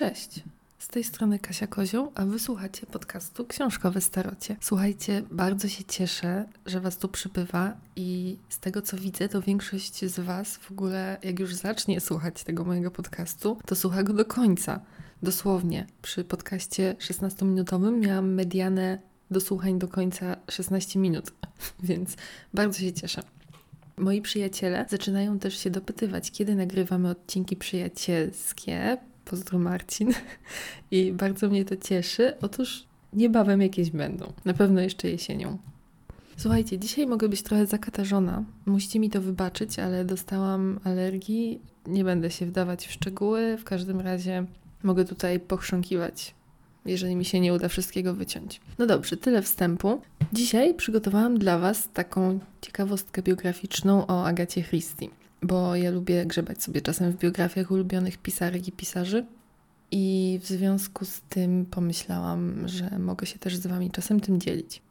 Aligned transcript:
Cześć. 0.00 0.42
Z 0.78 0.88
tej 0.88 1.04
strony 1.04 1.38
Kasia 1.38 1.66
Kozioł, 1.66 2.12
a 2.14 2.24
wysłuchacie 2.24 2.86
podcastu 2.86 3.46
Książkowe 3.46 4.00
Starocie. 4.00 4.56
Słuchajcie, 4.60 5.22
bardzo 5.30 5.68
się 5.68 5.84
cieszę, 5.84 6.44
że 6.66 6.80
Was 6.80 6.98
tu 6.98 7.08
przybywa 7.08 7.76
i 7.96 8.36
z 8.48 8.58
tego 8.58 8.82
co 8.82 8.96
widzę, 8.96 9.28
to 9.28 9.42
większość 9.42 10.04
z 10.04 10.20
Was 10.20 10.56
w 10.56 10.70
ogóle, 10.70 11.16
jak 11.22 11.38
już 11.40 11.54
zacznie 11.54 12.00
słuchać 12.00 12.44
tego 12.44 12.64
mojego 12.64 12.90
podcastu, 12.90 13.58
to 13.66 13.76
słucha 13.76 14.02
go 14.02 14.12
do 14.12 14.24
końca. 14.24 14.80
Dosłownie. 15.22 15.86
Przy 16.02 16.24
podcaście 16.24 16.96
16-minutowym 16.98 17.98
miałam 17.98 18.34
medianę 18.34 18.98
do 19.30 19.40
słuchań 19.40 19.78
do 19.78 19.88
końca 19.88 20.36
16 20.50 20.98
minut, 20.98 21.32
więc 21.82 22.16
bardzo 22.54 22.78
się 22.78 22.92
cieszę. 22.92 23.22
Moi 23.96 24.22
przyjaciele 24.22 24.86
zaczynają 24.88 25.38
też 25.38 25.58
się 25.58 25.70
dopytywać, 25.70 26.30
kiedy 26.30 26.54
nagrywamy 26.54 27.10
odcinki 27.10 27.56
przyjacielskie. 27.56 28.98
Pozdro 29.24 29.58
Marcin. 29.58 30.12
I 30.90 31.12
bardzo 31.12 31.48
mnie 31.48 31.64
to 31.64 31.76
cieszy. 31.76 32.32
Otóż 32.42 32.84
niebawem 33.12 33.62
jakieś 33.62 33.90
będą. 33.90 34.32
Na 34.44 34.54
pewno 34.54 34.80
jeszcze 34.80 35.08
jesienią. 35.10 35.58
Słuchajcie, 36.36 36.78
dzisiaj 36.78 37.06
mogę 37.06 37.28
być 37.28 37.42
trochę 37.42 37.66
zakatarzona. 37.66 38.44
Musicie 38.66 39.00
mi 39.00 39.10
to 39.10 39.20
wybaczyć, 39.20 39.78
ale 39.78 40.04
dostałam 40.04 40.80
alergii. 40.84 41.60
Nie 41.86 42.04
będę 42.04 42.30
się 42.30 42.46
wdawać 42.46 42.86
w 42.86 42.92
szczegóły. 42.92 43.56
W 43.56 43.64
każdym 43.64 44.00
razie 44.00 44.44
mogę 44.82 45.04
tutaj 45.04 45.40
pochrząkiwać 45.40 46.34
jeżeli 46.86 47.16
mi 47.16 47.24
się 47.24 47.40
nie 47.40 47.54
uda 47.54 47.68
wszystkiego 47.68 48.14
wyciąć. 48.14 48.60
No 48.78 48.86
dobrze, 48.86 49.16
tyle 49.16 49.42
wstępu. 49.42 50.00
Dzisiaj 50.32 50.74
przygotowałam 50.74 51.38
dla 51.38 51.58
Was 51.58 51.88
taką 51.94 52.38
ciekawostkę 52.60 53.22
biograficzną 53.22 54.06
o 54.06 54.26
Agacie 54.26 54.62
Christie, 54.62 55.08
bo 55.42 55.76
ja 55.76 55.90
lubię 55.90 56.26
grzebać 56.26 56.62
sobie 56.62 56.80
czasem 56.80 57.12
w 57.12 57.18
biografiach 57.18 57.70
ulubionych 57.70 58.18
pisarek 58.18 58.68
i 58.68 58.72
pisarzy. 58.72 59.26
I 59.90 60.38
w 60.42 60.46
związku 60.46 61.04
z 61.04 61.20
tym 61.20 61.66
pomyślałam, 61.66 62.68
że 62.68 62.98
mogę 62.98 63.26
się 63.26 63.38
też 63.38 63.56
z 63.56 63.66
Wami 63.66 63.90
czasem 63.90 64.20
tym 64.20 64.40
dzielić. 64.40 64.82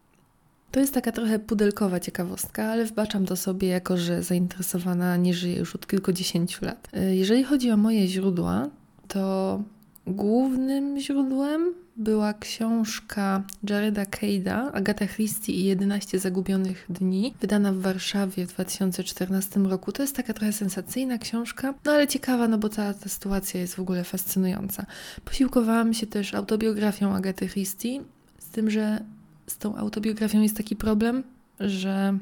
To 0.72 0.80
jest 0.80 0.94
taka 0.94 1.12
trochę 1.12 1.40
pudelkowa 1.40 2.00
ciekawostka, 2.00 2.66
ale 2.66 2.86
wbaczam 2.86 3.26
to 3.26 3.36
sobie 3.36 3.68
jako, 3.68 3.98
że 3.98 4.24
zainteresowana 4.24 5.18
nie 5.18 5.34
żyje 5.34 5.56
już 5.56 5.76
od 5.76 5.88
kilkudziesięciu 5.88 6.66
lat. 6.66 6.90
Jeżeli 7.12 7.44
chodzi 7.44 7.72
o 7.72 7.78
moje 7.78 8.08
źródła, 8.08 8.70
to 9.08 9.64
Głównym 10.10 11.00
źródłem 11.00 11.74
była 12.00 12.34
książka 12.34 13.44
Jareda 13.70 14.04
Cade'a 14.04 14.70
Agata 14.74 15.08
Christie 15.08 15.54
i 15.54 15.64
11 15.64 16.20
zagubionych 16.20 16.86
dni, 16.90 17.34
wydana 17.42 17.74
w 17.74 17.78
Warszawie 17.78 18.48
w 18.48 18.54
2014 18.54 19.60
roku. 19.60 19.92
To 19.92 20.02
jest 20.02 20.16
taka 20.16 20.34
trochę 20.34 20.54
sensacyjna 20.54 21.18
książka, 21.18 21.74
no 21.86 21.92
ale 21.92 22.08
ciekawa, 22.08 22.48
no 22.48 22.58
bo 22.58 22.70
ta, 22.70 22.94
ta 22.94 23.10
sytuacja 23.10 23.60
jest 23.60 23.76
w 23.76 23.80
ogóle 23.80 24.04
fascynująca. 24.04 24.86
Posiłkowałam 25.26 25.94
się 25.94 26.08
też 26.08 26.34
autobiografią 26.34 27.16
Agaty 27.16 27.48
Christie, 27.48 28.02
z 28.40 28.50
tym, 28.50 28.70
że 28.70 29.04
z 29.48 29.58
tą 29.58 29.76
autobiografią 29.76 30.42
jest 30.42 30.58
taki 30.58 30.76
problem, 30.76 31.24
że 31.60 32.18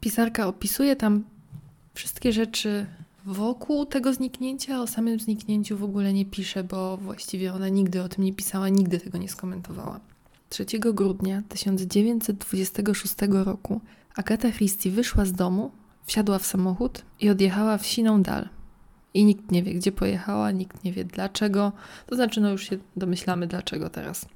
pisarka 0.00 0.46
opisuje 0.46 0.96
tam 0.96 1.24
wszystkie 1.94 2.32
rzeczy 2.32 2.86
wokół 3.24 3.86
tego 3.86 4.14
zniknięcia, 4.14 4.80
o 4.80 4.86
samym 4.86 5.20
zniknięciu 5.20 5.78
w 5.78 5.84
ogóle 5.84 6.12
nie 6.12 6.24
pisze, 6.24 6.64
bo 6.64 6.96
właściwie 6.96 7.54
ona 7.54 7.68
nigdy 7.68 8.02
o 8.02 8.08
tym 8.08 8.24
nie 8.24 8.32
pisała, 8.32 8.68
nigdy 8.68 9.00
tego 9.00 9.18
nie 9.18 9.28
skomentowała. 9.28 10.00
3 10.48 10.64
grudnia 10.78 11.42
1926 11.48 13.14
roku 13.30 13.80
Agata 14.14 14.50
Christie 14.50 14.90
wyszła 14.90 15.24
z 15.24 15.32
domu, 15.32 15.70
wsiadła 16.06 16.38
w 16.38 16.46
samochód 16.46 17.02
i 17.20 17.30
odjechała 17.30 17.78
w 17.78 17.86
siną 17.86 18.22
dal. 18.22 18.48
I 19.14 19.24
nikt 19.24 19.50
nie 19.50 19.62
wie, 19.62 19.74
gdzie 19.74 19.92
pojechała, 19.92 20.50
nikt 20.50 20.84
nie 20.84 20.92
wie 20.92 21.04
dlaczego. 21.04 21.72
To 22.06 22.14
znaczy, 22.14 22.40
no 22.40 22.50
już 22.50 22.68
się 22.68 22.78
domyślamy 22.96 23.46
dlaczego 23.46 23.90
teraz. 23.90 24.26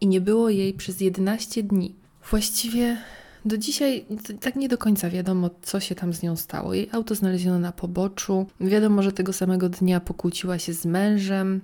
I 0.00 0.06
nie 0.06 0.20
było 0.20 0.50
jej 0.50 0.74
przez 0.74 1.00
11 1.00 1.62
dni. 1.62 1.94
Właściwie 2.30 2.96
do 3.44 3.58
dzisiaj 3.58 4.04
tak 4.40 4.56
nie 4.56 4.68
do 4.68 4.78
końca 4.78 5.10
wiadomo, 5.10 5.50
co 5.62 5.80
się 5.80 5.94
tam 5.94 6.12
z 6.12 6.22
nią 6.22 6.36
stało. 6.36 6.74
Jej 6.74 6.88
auto 6.92 7.14
znaleziono 7.14 7.58
na 7.58 7.72
poboczu. 7.72 8.46
Wiadomo, 8.60 9.02
że 9.02 9.12
tego 9.12 9.32
samego 9.32 9.68
dnia 9.68 10.00
pokłóciła 10.00 10.58
się 10.58 10.72
z 10.72 10.86
mężem. 10.86 11.60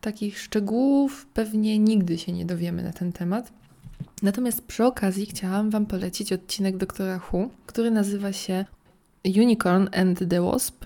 Takich 0.00 0.38
szczegółów 0.38 1.26
pewnie 1.34 1.78
nigdy 1.78 2.18
się 2.18 2.32
nie 2.32 2.44
dowiemy 2.44 2.82
na 2.82 2.92
ten 2.92 3.12
temat. 3.12 3.52
Natomiast 4.22 4.62
przy 4.62 4.84
okazji 4.84 5.26
chciałam 5.26 5.70
Wam 5.70 5.86
polecić 5.86 6.32
odcinek 6.32 6.76
doktora 6.76 7.18
Hu, 7.18 7.50
który 7.66 7.90
nazywa 7.90 8.32
się 8.32 8.64
Unicorn 9.24 9.88
and 9.92 10.28
the 10.28 10.42
Wasp 10.42 10.84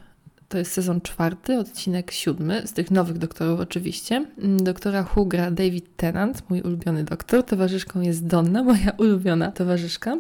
to 0.53 0.59
jest 0.59 0.73
sezon 0.73 1.01
czwarty, 1.01 1.59
odcinek 1.59 2.11
siódmy, 2.11 2.63
z 2.67 2.73
tych 2.73 2.91
nowych 2.91 3.19
doktorów 3.19 3.61
oczywiście. 3.61 4.27
Mm, 4.39 4.65
doktora 4.65 5.03
Hu 5.03 5.27
gra 5.27 5.51
David 5.51 5.97
Tennant, 5.97 6.51
mój 6.51 6.61
ulubiony 6.61 7.05
doktor. 7.05 7.43
Towarzyszką 7.45 8.01
jest 8.01 8.27
Donna, 8.27 8.63
moja 8.73 8.91
ulubiona 8.99 9.53
towarzyszka. 9.53 10.19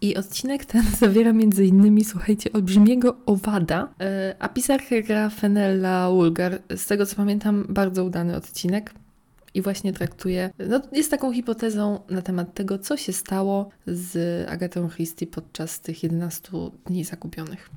I 0.00 0.16
odcinek 0.16 0.64
ten 0.64 0.82
zawiera 0.98 1.32
innymi, 1.64 2.04
słuchajcie, 2.04 2.52
olbrzymiego 2.52 3.16
owada, 3.26 3.88
e, 4.00 4.34
a 4.38 4.48
pisarkę 4.48 5.02
gra 5.02 5.30
Fenella 5.30 6.10
Ulgar. 6.10 6.58
Z 6.76 6.86
tego 6.86 7.06
co 7.06 7.16
pamiętam, 7.16 7.66
bardzo 7.68 8.04
udany 8.04 8.36
odcinek. 8.36 8.94
I 9.54 9.62
właśnie 9.62 9.92
traktuje, 9.92 10.50
no 10.68 10.80
jest 10.92 11.10
taką 11.10 11.32
hipotezą 11.32 12.00
na 12.10 12.22
temat 12.22 12.54
tego, 12.54 12.78
co 12.78 12.96
się 12.96 13.12
stało 13.12 13.70
z 13.86 14.48
Agatą 14.48 14.88
Christie 14.88 15.26
podczas 15.26 15.80
tych 15.80 16.02
11 16.02 16.50
dni 16.86 17.04
zakupionych. 17.04 17.70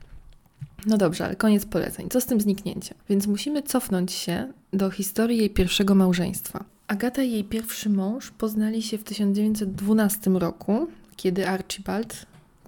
No 0.86 0.98
dobrze, 0.98 1.26
ale 1.26 1.36
koniec 1.36 1.66
poleceń. 1.66 2.10
Co 2.10 2.22
z 2.22 2.26
tym 2.26 2.42
zniknięciem? 2.42 2.98
Więc 3.10 3.28
musimy 3.28 3.64
cofnąć 3.64 4.12
się 4.12 4.54
do 4.74 4.90
historii 4.90 5.38
jej 5.38 5.50
pierwszego 5.50 5.96
małżeństwa. 5.96 6.66
Agata 6.88 7.24
i 7.24 7.32
jej 7.32 7.44
pierwszy 7.44 7.90
mąż 7.90 8.32
poznali 8.32 8.82
się 8.82 8.98
w 8.98 9.04
1912 9.04 10.30
roku, 10.30 10.88
kiedy 11.16 11.48
Archibald, 11.48 12.26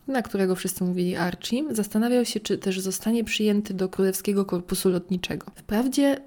na 0.08 0.22
którego 0.22 0.56
wszyscy 0.56 0.84
mówili 0.84 1.16
Archie, 1.16 1.64
zastanawiał 1.72 2.26
się, 2.26 2.40
czy 2.40 2.58
też 2.58 2.80
zostanie 2.80 3.24
przyjęty 3.24 3.74
do 3.74 3.90
Królewskiego 3.90 4.46
Korpusu 4.46 4.90
Lotniczego. 4.90 5.52
Wprawdzie 5.56 6.22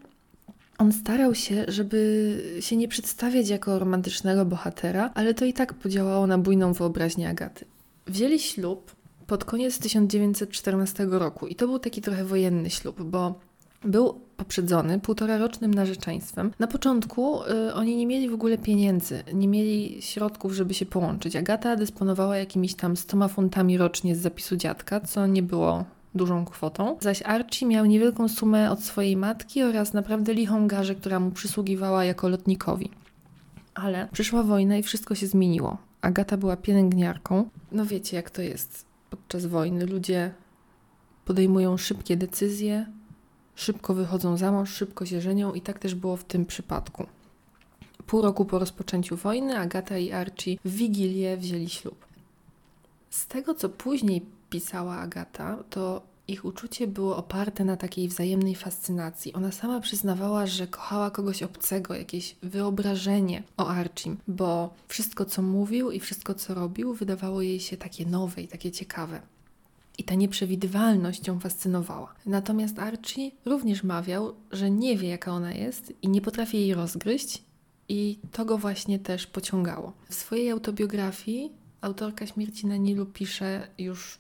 on 0.79 0.93
starał 0.93 1.35
się, 1.35 1.65
żeby 1.69 2.43
się 2.61 2.77
nie 2.77 2.89
przedstawiać 2.89 3.49
jako 3.49 3.79
romantycznego 3.79 4.45
bohatera, 4.45 5.11
ale 5.15 5.35
to 5.35 5.45
i 5.45 5.53
tak 5.53 5.75
podziałało 5.75 6.27
na 6.27 6.39
bujną 6.39 6.73
wyobraźnię 6.73 7.29
Agaty. 7.29 7.65
Wzięli 8.07 8.39
ślub 8.39 8.97
pod 9.27 9.45
koniec 9.45 9.79
1914 9.79 11.07
roku. 11.11 11.47
I 11.47 11.55
to 11.55 11.67
był 11.67 11.79
taki 11.79 12.03
trochę 12.03 12.25
wojenny 12.25 12.71
ślub, 12.71 13.03
bo 13.03 13.35
był 13.85 14.21
poprzedzony 14.37 15.01
półtora 15.01 15.39
rocznym 15.39 15.75
narzeczeństwem. 15.75 16.51
Na 16.59 16.67
początku 16.67 17.43
y, 17.43 17.75
oni 17.75 17.97
nie 17.97 18.07
mieli 18.07 18.29
w 18.29 18.35
ogóle 18.35 18.59
pieniędzy, 18.59 19.23
nie 19.33 19.49
mieli 19.49 20.03
środków, 20.03 20.53
żeby 20.53 20.75
się 20.75 20.87
połączyć. 20.87 21.37
Agata 21.37 21.77
dysponowała 21.77 22.37
jakimiś 22.37 22.75
tam 22.75 22.97
100 22.97 23.29
funtami 23.29 23.79
rocznie 23.79 24.17
z 24.17 24.21
zapisu 24.21 24.57
dziadka, 24.57 25.01
co 25.01 25.27
nie 25.27 25.43
było 25.43 25.85
dużą 26.15 26.45
kwotą. 26.45 26.97
Zaś 27.01 27.23
Archie 27.23 27.67
miał 27.67 27.85
niewielką 27.85 28.29
sumę 28.29 28.71
od 28.71 28.83
swojej 28.83 29.17
matki 29.17 29.63
oraz 29.63 29.93
naprawdę 29.93 30.35
lichą 30.35 30.69
garzę, 30.69 30.95
która 30.95 31.21
mu 31.21 31.31
przysługiwała 31.31 32.05
jako 32.05 32.29
lotnikowi. 32.29 32.91
Ale 33.75 34.09
przyszła 34.13 34.43
wojna 34.43 34.77
i 34.77 34.83
wszystko 34.83 35.15
się 35.15 35.27
zmieniło. 35.27 35.79
Agata 36.01 36.37
była 36.37 36.57
pielęgniarką. 36.57 37.49
No 37.73 37.87
wiecie, 37.87 38.17
jak 38.17 38.31
to 38.31 38.43
jest 38.43 38.94
podczas 39.17 39.47
wojny. 39.47 39.87
Ludzie 39.87 40.35
podejmują 41.25 41.77
szybkie 41.77 42.17
decyzje, 42.17 42.87
szybko 43.55 43.95
wychodzą 43.95 44.37
za 44.37 44.53
mąż, 44.53 44.71
szybko 44.71 45.07
się 45.07 45.21
żenią 45.21 45.53
i 45.53 45.61
tak 45.61 45.79
też 45.79 45.95
było 45.95 46.17
w 46.17 46.25
tym 46.25 46.47
przypadku. 46.47 47.07
Pół 48.07 48.23
roku 48.23 48.45
po 48.45 48.59
rozpoczęciu 48.59 49.17
wojny 49.17 49.59
Agata 49.59 49.99
i 49.99 50.13
Archie 50.13 50.57
w 50.65 50.71
Wigilię 50.71 51.37
wzięli 51.37 51.69
ślub. 51.69 52.07
Z 53.11 53.27
tego, 53.27 53.55
co 53.55 53.69
później 53.69 54.27
pisała 54.51 54.97
Agata, 54.97 55.65
to 55.71 56.03
ich 56.29 56.45
uczucie 56.45 56.87
było 56.87 57.17
oparte 57.17 57.65
na 57.65 57.77
takiej 57.77 58.09
wzajemnej 58.09 58.55
fascynacji. 58.55 59.33
Ona 59.33 59.53
sama 59.53 59.81
przyznawała, 59.81 60.47
że 60.47 60.67
kochała 60.67 61.11
kogoś 61.11 61.43
obcego, 61.43 61.95
jakieś 61.95 62.37
wyobrażenie 62.43 63.43
o 63.57 63.69
Archim, 63.69 64.17
bo 64.29 64.75
wszystko, 64.89 65.25
co 65.25 65.43
mówił 65.43 65.91
i 65.91 66.01
wszystko, 66.01 66.35
co 66.35 66.55
robił, 66.55 66.95
wydawało 66.95 67.43
jej 67.43 67.61
się 67.61 67.77
takie 67.77 68.07
nowe 68.07 68.43
i 68.43 68.49
takie 68.49 68.73
ciekawe. 68.73 69.21
I 69.99 70.05
ta 70.05 70.15
nieprzewidywalność 70.15 71.27
ją 71.27 71.41
fascynowała. 71.41 72.15
Natomiast 72.27 72.79
Archie 72.79 73.31
również 73.45 73.83
mawiał, 73.83 74.35
że 74.53 74.71
nie 74.71 74.97
wie, 74.97 75.09
jaka 75.09 75.33
ona 75.33 75.53
jest 75.53 75.93
i 76.03 76.09
nie 76.09 76.21
potrafi 76.21 76.57
jej 76.57 76.75
rozgryźć, 76.75 77.43
i 77.89 78.19
to 78.33 78.45
go 78.45 78.59
właśnie 78.59 78.99
też 78.99 79.27
pociągało. 79.27 79.93
W 80.09 80.15
swojej 80.15 80.51
autobiografii 80.51 81.53
autorka 81.81 82.27
Śmierci 82.27 82.67
na 82.67 82.77
Nilu 82.77 83.07
pisze 83.07 83.69
już 83.79 84.19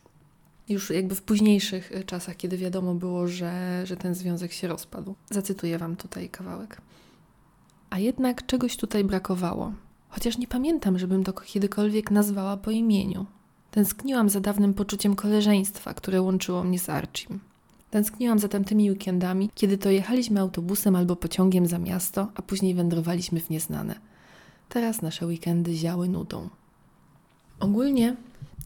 już 0.68 0.90
jakby 0.90 1.14
w 1.14 1.22
późniejszych 1.22 1.92
e, 1.92 2.04
czasach, 2.04 2.36
kiedy 2.36 2.56
wiadomo 2.56 2.94
było, 2.94 3.28
że, 3.28 3.82
że 3.86 3.96
ten 3.96 4.14
związek 4.14 4.52
się 4.52 4.68
rozpadł. 4.68 5.14
Zacytuję 5.30 5.78
Wam 5.78 5.96
tutaj 5.96 6.28
kawałek. 6.28 6.80
A 7.90 7.98
jednak 7.98 8.46
czegoś 8.46 8.76
tutaj 8.76 9.04
brakowało. 9.04 9.72
Chociaż 10.08 10.38
nie 10.38 10.48
pamiętam, 10.48 10.98
żebym 10.98 11.24
to 11.24 11.32
kiedykolwiek 11.32 12.10
nazwała 12.10 12.56
po 12.56 12.70
imieniu. 12.70 13.26
Tęskniłam 13.70 14.28
za 14.28 14.40
dawnym 14.40 14.74
poczuciem 14.74 15.16
koleżeństwa, 15.16 15.94
które 15.94 16.22
łączyło 16.22 16.64
mnie 16.64 16.78
z 16.78 16.88
Archim. 16.88 17.40
Tęskniłam 17.90 18.38
za 18.38 18.48
tamtymi 18.48 18.90
weekendami, 18.90 19.50
kiedy 19.54 19.78
to 19.78 19.90
jechaliśmy 19.90 20.40
autobusem 20.40 20.96
albo 20.96 21.16
pociągiem 21.16 21.66
za 21.66 21.78
miasto, 21.78 22.28
a 22.34 22.42
później 22.42 22.74
wędrowaliśmy 22.74 23.40
w 23.40 23.50
nieznane. 23.50 23.94
Teraz 24.68 25.02
nasze 25.02 25.26
weekendy 25.26 25.74
ziały 25.74 26.08
nudą. 26.08 26.48
Ogólnie 27.60 28.16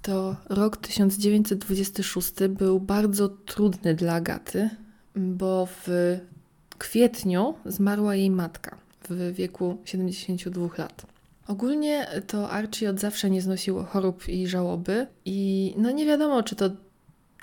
to 0.02 0.36
rok 0.48 0.76
1926 0.76 2.32
był 2.48 2.80
bardzo 2.80 3.28
trudny 3.28 3.94
dla 3.94 4.14
Agaty, 4.14 4.70
bo 5.16 5.66
w 5.66 5.88
kwietniu 6.78 7.54
zmarła 7.66 8.14
jej 8.14 8.30
matka 8.30 8.76
w 9.08 9.32
wieku 9.34 9.78
72 9.84 10.68
lat. 10.78 11.06
Ogólnie 11.46 12.06
to 12.26 12.50
Archie 12.50 12.90
od 12.90 13.00
zawsze 13.00 13.30
nie 13.30 13.42
znosił 13.42 13.84
chorób 13.84 14.28
i 14.28 14.46
żałoby 14.46 15.06
i 15.24 15.74
no 15.76 15.90
nie 15.90 16.06
wiadomo, 16.06 16.42
czy 16.42 16.56
to 16.56 16.70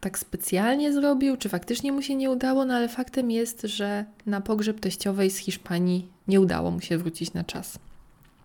tak 0.02 0.20
specjalnie 0.20 0.94
zrobił, 0.94 1.38
czy 1.38 1.50
faktycznie 1.50 1.92
mu 1.92 2.02
się 2.02 2.16
nie 2.16 2.32
udało, 2.32 2.66
no 2.66 2.74
ale 2.74 2.90
faktem 2.90 3.32
jest, 3.32 3.62
że 3.62 4.06
na 4.26 4.42
pogrzeb 4.42 4.80
teściowej 4.80 5.32
z 5.32 5.38
Hiszpanii 5.38 6.08
nie 6.28 6.42
udało 6.42 6.72
mu 6.72 6.82
się 6.82 6.98
wrócić 6.98 7.34
na 7.34 7.44
czas. 7.44 7.80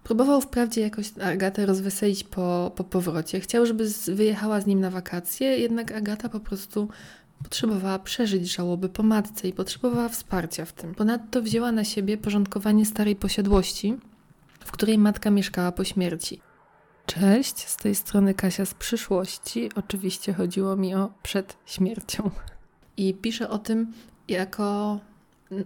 Próbował 0.05 0.41
wprawdzie 0.41 0.81
jakoś 0.81 1.19
Agatę 1.23 1.67
rozweselić 1.67 2.25
po, 2.25 2.73
po 2.77 2.85
powrocie. 2.85 3.41
Chciał, 3.41 3.67
żeby 3.67 3.89
z, 3.89 4.11
wyjechała 4.11 4.61
z 4.61 4.67
nim 4.67 4.81
na 4.81 4.91
wakacje, 4.91 5.59
jednak 5.59 5.93
Agata 5.93 6.29
po 6.29 6.41
prostu 6.41 6.89
potrzebowała 7.43 7.99
przeżyć 7.99 8.53
żałoby 8.55 8.89
po 8.89 9.03
matce 9.03 9.49
i 9.49 9.53
potrzebowała 9.53 10.09
wsparcia 10.09 10.65
w 10.65 10.73
tym. 10.73 10.95
Ponadto 10.95 11.43
wzięła 11.43 11.73
na 11.73 11.85
siebie 11.85 12.19
porządkowanie 12.19 12.87
starej 12.87 13.17
posiadłości, 13.17 13.97
w 14.61 14.73
której 14.73 14.99
matka 14.99 15.31
mieszkała 15.31 15.73
po 15.73 15.85
śmierci. 15.85 16.41
Cześć, 17.07 17.59
z 17.69 17.77
tej 17.77 17.95
strony 17.95 18.35
Kasia 18.35 18.65
z 18.67 18.75
przyszłości. 18.75 19.71
Oczywiście 19.75 20.33
chodziło 20.33 20.77
mi 20.77 20.95
o 20.95 21.13
przed 21.23 21.57
śmiercią. 21.67 22.31
I 22.97 23.15
piszę 23.15 23.51
o 23.51 23.59
tym 23.59 23.93
jako 24.29 25.01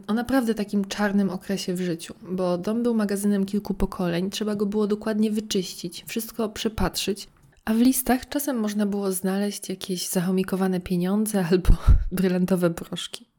o 0.07 0.15
naprawdę 0.15 0.55
takim 0.55 0.85
czarnym 0.85 1.31
okresie 1.31 1.75
w 1.75 1.81
życiu, 1.81 2.15
bo 2.31 2.59
dom 2.59 2.83
był 2.83 2.95
magazynem 2.95 3.47
kilku 3.47 3.75
pokoleń, 3.75 4.31
trzeba 4.31 4.55
go 4.55 4.67
było 4.67 4.87
dokładnie 4.87 5.31
wyczyścić, 5.31 6.05
wszystko 6.07 6.49
przepatrzyć, 6.49 7.29
a 7.65 7.75
w 7.75 7.79
listach 7.79 8.29
czasem 8.29 8.57
można 8.57 8.87
było 8.87 9.13
znaleźć 9.13 9.69
jakieś 9.69 10.09
zachomikowane 10.09 10.81
pieniądze 10.81 11.45
albo 11.51 11.77
brylantowe 12.13 12.71
broszki. 12.71 13.31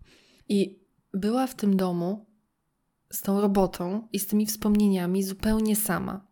I 0.49 0.79
była 1.13 1.47
w 1.47 1.55
tym 1.55 1.77
domu 1.77 2.25
z 3.11 3.21
tą 3.21 3.41
robotą 3.41 4.07
i 4.13 4.19
z 4.19 4.27
tymi 4.27 4.45
wspomnieniami 4.45 5.23
zupełnie 5.23 5.75
sama. 5.75 6.27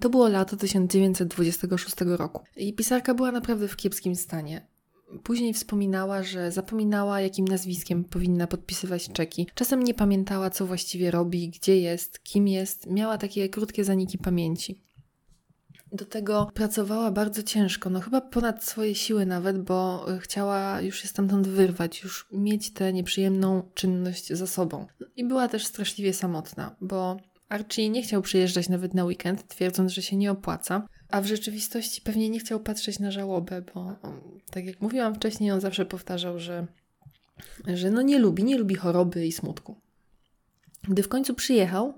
To 0.00 0.10
było 0.10 0.28
lato 0.28 0.56
1926 0.56 1.96
roku. 2.00 2.44
I 2.56 2.74
pisarka 2.74 3.14
była 3.14 3.32
naprawdę 3.32 3.68
w 3.68 3.76
kiepskim 3.76 4.16
stanie. 4.16 4.66
Później 5.22 5.54
wspominała, 5.54 6.22
że 6.22 6.52
zapominała, 6.52 7.20
jakim 7.20 7.48
nazwiskiem 7.48 8.04
powinna 8.04 8.46
podpisywać 8.46 9.08
czeki. 9.12 9.46
Czasem 9.54 9.82
nie 9.82 9.94
pamiętała, 9.94 10.50
co 10.50 10.66
właściwie 10.66 11.10
robi, 11.10 11.48
gdzie 11.48 11.80
jest, 11.80 12.22
kim 12.22 12.48
jest. 12.48 12.86
Miała 12.86 13.18
takie 13.18 13.48
krótkie 13.48 13.84
zaniki 13.84 14.18
pamięci. 14.18 14.80
Do 15.92 16.04
tego 16.04 16.50
pracowała 16.54 17.10
bardzo 17.10 17.42
ciężko, 17.42 17.90
no 17.90 18.00
chyba 18.00 18.20
ponad 18.20 18.64
swoje 18.64 18.94
siły 18.94 19.26
nawet, 19.26 19.62
bo 19.62 20.06
chciała 20.20 20.80
już 20.80 20.98
się 20.98 21.08
stamtąd 21.08 21.48
wyrwać, 21.48 22.02
już 22.02 22.26
mieć 22.32 22.72
tę 22.72 22.92
nieprzyjemną 22.92 23.62
czynność 23.74 24.28
za 24.32 24.46
sobą. 24.46 24.86
I 25.16 25.24
była 25.24 25.48
też 25.48 25.66
straszliwie 25.66 26.12
samotna, 26.12 26.76
bo 26.80 27.16
Archie 27.48 27.88
nie 27.88 28.02
chciał 28.02 28.22
przyjeżdżać 28.22 28.68
nawet 28.68 28.94
na 28.94 29.04
weekend, 29.04 29.48
twierdząc, 29.48 29.92
że 29.92 30.02
się 30.02 30.16
nie 30.16 30.30
opłaca, 30.30 30.88
a 31.10 31.20
w 31.20 31.26
rzeczywistości 31.26 32.00
pewnie 32.00 32.30
nie 32.30 32.40
chciał 32.40 32.60
patrzeć 32.60 32.98
na 32.98 33.10
żałobę, 33.10 33.62
bo 33.74 33.96
tak 34.50 34.66
jak 34.66 34.80
mówiłam 34.80 35.14
wcześniej, 35.14 35.50
on 35.50 35.60
zawsze 35.60 35.86
powtarzał, 35.86 36.38
że, 36.38 36.66
że 37.74 37.90
no 37.90 38.02
nie 38.02 38.18
lubi, 38.18 38.44
nie 38.44 38.58
lubi 38.58 38.74
choroby 38.74 39.26
i 39.26 39.32
smutku. 39.32 39.76
Gdy 40.82 41.02
w 41.02 41.08
końcu 41.08 41.34
przyjechał, 41.34 41.94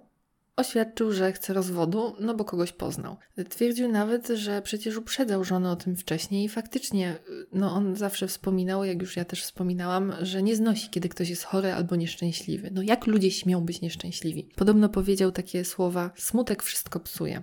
Oświadczył, 0.56 1.12
że 1.12 1.32
chce 1.32 1.55
rozwodu, 1.55 2.17
no 2.20 2.35
bo 2.35 2.44
kogoś 2.44 2.73
poznał. 2.73 3.17
Twierdził 3.49 3.88
nawet, 3.88 4.29
że 4.29 4.62
przecież 4.62 4.97
uprzedzał 4.97 5.44
żonę 5.44 5.70
o 5.70 5.76
tym 5.76 5.97
wcześniej 5.97 6.44
i 6.44 6.49
faktycznie, 6.49 7.17
no 7.53 7.73
on 7.73 7.97
zawsze 7.97 8.29
wspominał, 8.29 8.85
jak 8.85 9.03
już 9.03 9.17
ja 9.17 9.25
też 9.25 9.43
wspominałam, 9.43 10.12
że 10.23 10.43
nie 10.43 10.56
znosi, 10.56 10.91
kiedy 10.91 11.08
ktoś 11.08 11.29
jest 11.29 11.44
chory 11.44 11.73
albo 11.73 11.97
nieszczęśliwy. 11.97 12.70
No 12.73 12.82
jak 12.82 13.06
ludzie 13.06 13.31
śmią 13.31 13.61
być 13.61 13.81
nieszczęśliwi? 13.81 14.49
Podobno 14.56 14.88
powiedział 14.88 15.32
takie 15.32 15.65
słowa: 15.65 16.11
smutek 16.17 16.62
wszystko 16.62 17.00
psuje. 17.00 17.43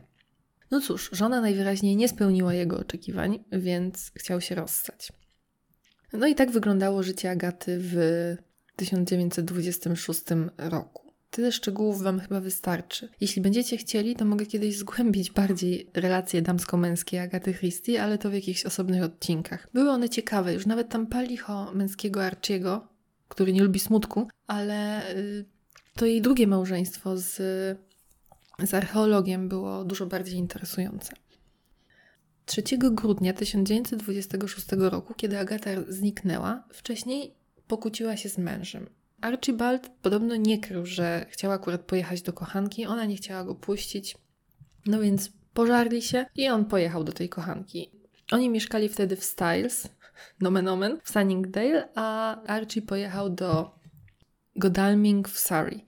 No 0.72 0.82
cóż, 0.82 1.10
żona 1.14 1.42
najwyraźniej 1.42 1.96
nie 1.96 2.10
spełniła 2.10 2.54
jego 2.54 2.78
oczekiwań, 2.78 3.44
więc 3.52 4.12
chciał 4.16 4.42
się 4.42 4.56
rozstać. 4.56 5.12
No 6.14 6.28
i 6.28 6.36
tak 6.36 6.52
wyglądało 6.52 7.04
życie 7.04 7.32
Agaty 7.32 7.78
w 7.82 7.96
1926 8.76 10.24
roku. 10.58 11.10
Tyle 11.32 11.52
szczegółów 11.52 12.02
Wam 12.02 12.20
chyba 12.20 12.40
wystarczy. 12.40 13.10
Jeśli 13.22 13.42
będziecie 13.42 13.78
chcieli, 13.78 14.16
to 14.16 14.26
mogę 14.26 14.46
kiedyś 14.46 14.78
zgłębić 14.78 15.32
bardziej 15.32 15.90
relacje 15.94 16.42
damsko-męskie 16.42 17.22
Agaty 17.22 17.54
Christie, 17.54 18.04
ale 18.04 18.18
to 18.18 18.30
w 18.30 18.34
jakichś 18.34 18.66
osobnych 18.66 19.04
odcinkach. 19.04 19.68
Były 19.74 19.90
one 19.90 20.10
ciekawe, 20.10 20.54
już 20.54 20.66
nawet 20.66 20.90
tam 20.90 21.08
palicho 21.08 21.72
męskiego 21.74 22.24
Archiego, 22.24 22.88
który 23.28 23.54
nie 23.54 23.64
lubi 23.64 23.80
smutku, 23.80 24.28
ale 24.48 25.10
y, 25.16 25.46
to 25.96 26.06
jej 26.06 26.22
drugie 26.22 26.48
małżeństwo 26.48 27.18
z, 27.18 27.38
z 28.68 28.74
archeologiem 28.74 29.50
było 29.50 29.86
dużo 29.86 30.06
bardziej 30.06 30.40
interesujące. 30.40 31.14
3 32.46 32.64
grudnia 32.78 33.34
1926 33.34 34.68
roku, 34.72 35.14
kiedy 35.14 35.40
Agata 35.40 35.70
zniknęła, 35.88 36.64
wcześniej 36.74 37.36
pokłóciła 37.68 38.18
się 38.18 38.30
z 38.30 38.38
mężem. 38.38 38.90
Archibald 39.22 39.90
podobno 40.02 40.36
nie 40.36 40.60
krył, 40.60 40.86
że 40.86 41.26
chciał 41.30 41.52
akurat 41.52 41.82
pojechać 41.82 42.22
do 42.22 42.34
kochanki, 42.34 42.86
ona 42.86 43.06
nie 43.06 43.16
chciała 43.16 43.44
go 43.44 43.56
puścić. 43.56 44.18
No 44.86 45.00
więc 45.00 45.32
pożarli 45.54 46.02
się 46.02 46.26
i 46.36 46.48
on 46.48 46.66
pojechał 46.66 47.04
do 47.04 47.12
tej 47.12 47.30
kochanki. 47.30 47.92
Oni 48.32 48.50
mieszkali 48.50 48.90
wtedy 48.90 49.16
w 49.16 49.24
Styles, 49.24 49.90
nomen 50.42 50.68
omen, 50.68 50.98
w 51.04 51.10
Sunningdale, 51.10 51.90
a 51.96 52.38
Archie 52.44 52.82
pojechał 52.82 53.30
do 53.30 53.80
Godalming 54.56 55.30
w 55.30 55.40
Surrey. 55.40 55.86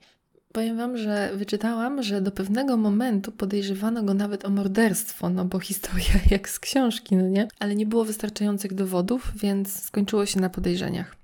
Powiem 0.52 0.76
wam, 0.76 0.96
że 0.96 1.30
wyczytałam, 1.34 2.02
że 2.02 2.20
do 2.20 2.30
pewnego 2.30 2.76
momentu 2.76 3.32
podejrzewano 3.32 4.02
go 4.02 4.14
nawet 4.14 4.44
o 4.44 4.50
morderstwo, 4.50 5.30
no 5.30 5.44
bo 5.44 5.60
historia 5.60 6.14
jak 6.30 6.48
z 6.48 6.60
książki, 6.60 7.16
no 7.16 7.28
nie? 7.28 7.48
Ale 7.58 7.74
nie 7.74 7.86
było 7.86 8.04
wystarczających 8.04 8.74
dowodów, 8.74 9.32
więc 9.36 9.82
skończyło 9.82 10.26
się 10.26 10.40
na 10.40 10.50
podejrzeniach. 10.50 11.16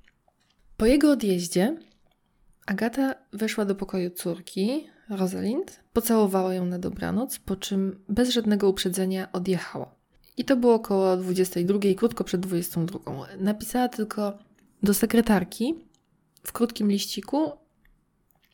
Po 0.76 0.86
jego 0.86 1.10
odjeździe 1.10 1.76
Agata 2.66 3.14
weszła 3.32 3.64
do 3.64 3.74
pokoju 3.74 4.10
córki, 4.10 4.86
Rosalind, 5.08 5.80
pocałowała 5.92 6.54
ją 6.54 6.64
na 6.64 6.78
dobranoc, 6.78 7.38
po 7.38 7.56
czym 7.56 8.04
bez 8.08 8.30
żadnego 8.30 8.68
uprzedzenia 8.68 9.32
odjechała. 9.32 9.94
I 10.36 10.44
to 10.44 10.56
było 10.56 10.74
około 10.74 11.16
22, 11.16 11.78
krótko 11.96 12.24
przed 12.24 12.40
22. 12.40 12.98
Napisała 13.38 13.88
tylko 13.88 14.38
do 14.82 14.94
sekretarki 14.94 15.74
w 16.42 16.52
krótkim 16.52 16.90
liściku, 16.90 17.52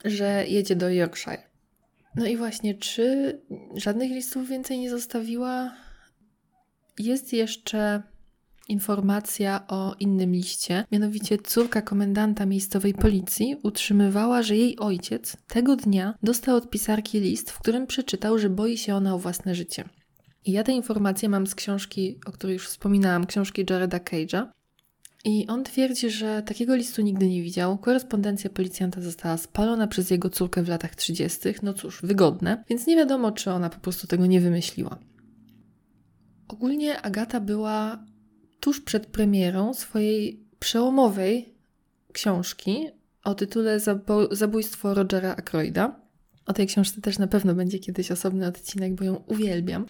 że 0.05 0.45
jedzie 0.49 0.77
do 0.77 0.91
Yorkshire. 0.91 1.43
No 2.17 2.27
i 2.27 2.37
właśnie, 2.37 2.75
czy 2.75 3.39
żadnych 3.77 4.11
listów 4.11 4.49
więcej 4.49 4.79
nie 4.79 4.91
zostawiła? 4.91 5.77
Jest 6.99 7.33
jeszcze 7.33 8.03
informacja 8.69 9.67
o 9.69 9.95
innym 10.01 10.33
liście. 10.33 10.85
Mianowicie 10.93 11.39
córka 11.39 11.83
komendanta 11.83 12.47
miejscowej 12.47 12.95
policji 12.95 13.57
utrzymywała, 13.63 14.43
że 14.43 14.57
jej 14.57 14.79
ojciec 14.79 15.37
tego 15.49 15.77
dnia 15.77 16.15
dostał 16.23 16.57
od 16.57 16.71
pisarki 16.71 17.21
list, 17.21 17.51
w 17.51 17.59
którym 17.59 17.87
przeczytał, 17.87 18.39
że 18.39 18.51
boi 18.51 18.79
się 18.79 18.95
ona 18.95 19.15
o 19.15 19.19
własne 19.19 19.55
życie. 19.55 19.85
I 20.45 20.53
ja 20.53 20.63
te 20.63 20.73
informacje 20.73 21.29
mam 21.29 21.47
z 21.47 21.55
książki, 21.55 22.19
o 22.27 22.33
której 22.33 22.55
już 22.55 22.69
wspominałam, 22.69 23.27
książki 23.27 23.65
Jareda 23.71 23.99
Cage'a. 23.99 24.47
I 25.25 25.47
on 25.47 25.65
twierdzi, 25.65 26.11
że 26.11 26.43
takiego 26.43 26.77
listu 26.77 27.03
nigdy 27.03 27.29
nie 27.29 27.43
widział. 27.43 27.79
Korespondencja 27.79 28.51
policjanta 28.51 29.01
została 29.01 29.37
spalona 29.37 29.87
przez 29.87 30.11
jego 30.11 30.31
córkę 30.31 30.63
w 30.63 30.69
latach 30.69 30.95
30. 30.95 31.39
No 31.63 31.75
cóż, 31.75 32.03
wygodne, 32.03 32.65
więc 32.69 32.87
nie 32.87 32.97
wiadomo, 32.97 33.33
czy 33.33 33.51
ona 33.51 33.71
po 33.71 33.81
prostu 33.81 34.07
tego 34.07 34.27
nie 34.27 34.41
wymyśliła. 34.41 34.99
Ogólnie 36.49 37.03
Agata 37.03 37.41
była 37.41 38.05
tuż 38.61 38.81
przed 38.81 39.07
premierą 39.07 39.75
swojej 39.75 40.47
przełomowej 40.59 41.55
książki 42.13 42.89
o 43.25 43.35
tytule 43.35 43.81
Zabójstwo 44.31 44.95
Rogera 44.95 45.37
Ackroyda. 45.37 46.01
O 46.47 46.53
tej 46.53 46.67
książce 46.67 47.01
też 47.01 47.19
na 47.19 47.27
pewno 47.27 47.55
będzie 47.55 47.79
kiedyś 47.79 48.11
osobny 48.11 48.47
odcinek, 48.47 48.95
bo 48.95 49.05
ją 49.05 49.15
uwielbiam. 49.27 49.87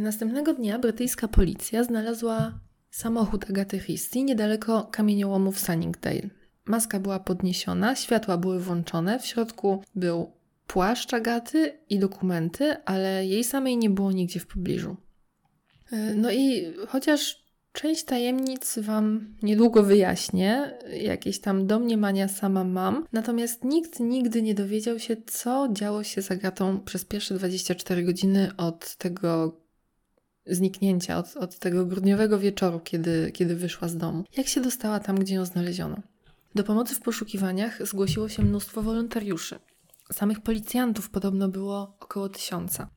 Następnego 0.00 0.54
dnia 0.54 0.78
brytyjska 0.78 1.28
policja 1.28 1.84
znalazła 1.84 2.58
samochód 2.90 3.50
Agaty 3.50 3.78
Christie 3.78 4.22
niedaleko 4.24 4.84
kamieniołomu 4.84 5.52
w 5.52 5.60
Sunningdale. 5.60 6.30
Maska 6.64 7.00
była 7.00 7.20
podniesiona, 7.20 7.96
światła 7.96 8.36
były 8.36 8.60
włączone, 8.60 9.18
w 9.18 9.26
środku 9.26 9.82
był 9.94 10.32
płaszcz 10.66 11.14
Agaty 11.14 11.78
i 11.88 11.98
dokumenty, 11.98 12.76
ale 12.84 13.26
jej 13.26 13.44
samej 13.44 13.76
nie 13.76 13.90
było 13.90 14.12
nigdzie 14.12 14.40
w 14.40 14.46
pobliżu. 14.46 14.96
No 16.16 16.30
i 16.32 16.72
chociaż 16.88 17.46
Część 17.76 18.04
tajemnic 18.04 18.78
Wam 18.78 19.34
niedługo 19.42 19.82
wyjaśnię, 19.82 20.78
jakieś 21.00 21.40
tam 21.40 21.66
domniemania 21.66 22.28
sama 22.28 22.64
mam, 22.64 23.06
natomiast 23.12 23.64
nikt 23.64 24.00
nigdy 24.00 24.42
nie 24.42 24.54
dowiedział 24.54 24.98
się, 24.98 25.16
co 25.26 25.68
działo 25.72 26.04
się 26.04 26.22
z 26.22 26.30
Agatą 26.30 26.80
przez 26.80 27.04
pierwsze 27.04 27.34
24 27.34 28.04
godziny 28.04 28.50
od 28.56 28.96
tego 28.96 29.60
zniknięcia, 30.46 31.18
od, 31.18 31.36
od 31.36 31.58
tego 31.58 31.86
grudniowego 31.86 32.38
wieczoru, 32.38 32.80
kiedy, 32.80 33.32
kiedy 33.32 33.56
wyszła 33.56 33.88
z 33.88 33.96
domu. 33.96 34.24
Jak 34.36 34.46
się 34.46 34.60
dostała 34.60 35.00
tam, 35.00 35.18
gdzie 35.18 35.34
ją 35.34 35.44
znaleziono? 35.44 35.96
Do 36.54 36.64
pomocy 36.64 36.94
w 36.94 37.00
poszukiwaniach 37.00 37.86
zgłosiło 37.86 38.28
się 38.28 38.42
mnóstwo 38.42 38.82
wolontariuszy. 38.82 39.58
Samych 40.12 40.40
policjantów 40.40 41.10
podobno 41.10 41.48
było 41.48 41.96
około 42.00 42.28
tysiąca. 42.28 42.88